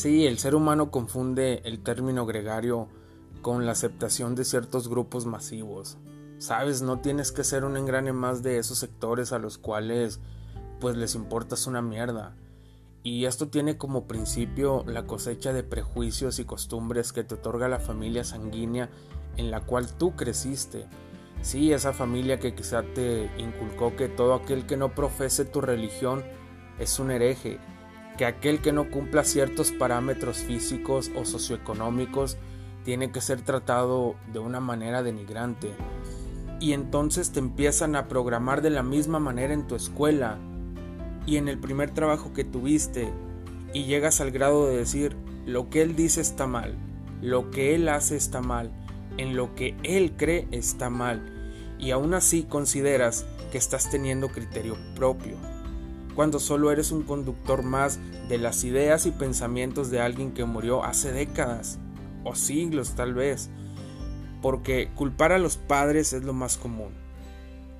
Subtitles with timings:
[0.00, 2.88] Sí, el ser humano confunde el término gregario
[3.42, 5.98] con la aceptación de ciertos grupos masivos.
[6.38, 10.18] Sabes, no tienes que ser un engrane más de esos sectores a los cuales
[10.80, 12.34] pues les importas una mierda.
[13.02, 17.78] Y esto tiene como principio la cosecha de prejuicios y costumbres que te otorga la
[17.78, 18.88] familia sanguínea
[19.36, 20.86] en la cual tú creciste.
[21.42, 26.24] Sí, esa familia que quizá te inculcó que todo aquel que no profese tu religión
[26.78, 27.60] es un hereje,
[28.20, 32.36] que aquel que no cumpla ciertos parámetros físicos o socioeconómicos
[32.84, 35.70] tiene que ser tratado de una manera denigrante.
[36.60, 40.36] Y entonces te empiezan a programar de la misma manera en tu escuela
[41.24, 43.10] y en el primer trabajo que tuviste
[43.72, 46.76] y llegas al grado de decir lo que él dice está mal,
[47.22, 48.70] lo que él hace está mal,
[49.16, 51.24] en lo que él cree está mal
[51.78, 55.38] y aún así consideras que estás teniendo criterio propio,
[56.14, 57.98] cuando solo eres un conductor más
[58.28, 61.78] de las ideas y pensamientos de alguien que murió hace décadas
[62.24, 63.50] o siglos tal vez,
[64.42, 66.92] porque culpar a los padres es lo más común,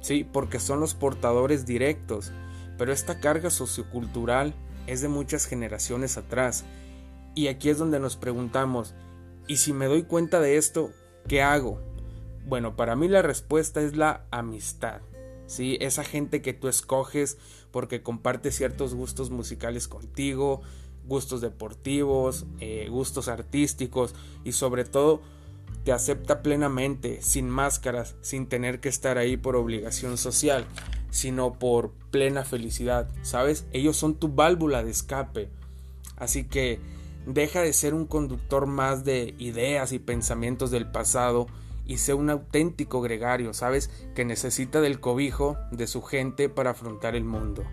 [0.00, 2.32] sí, porque son los portadores directos,
[2.78, 4.54] pero esta carga sociocultural
[4.86, 6.64] es de muchas generaciones atrás,
[7.34, 8.94] y aquí es donde nos preguntamos,
[9.46, 10.90] ¿y si me doy cuenta de esto,
[11.28, 11.80] qué hago?
[12.46, 15.00] Bueno, para mí la respuesta es la amistad.
[15.46, 15.76] ¿Sí?
[15.80, 17.38] Esa gente que tú escoges
[17.70, 20.62] porque comparte ciertos gustos musicales contigo,
[21.06, 24.14] gustos deportivos, eh, gustos artísticos
[24.44, 25.22] y sobre todo
[25.84, 30.66] te acepta plenamente, sin máscaras, sin tener que estar ahí por obligación social,
[31.10, 33.66] sino por plena felicidad, ¿sabes?
[33.72, 35.50] Ellos son tu válvula de escape.
[36.16, 36.80] Así que
[37.26, 41.46] deja de ser un conductor más de ideas y pensamientos del pasado
[41.86, 43.90] y sea un auténtico gregario, ¿sabes?
[44.14, 47.64] Que necesita del cobijo de su gente para afrontar el mundo.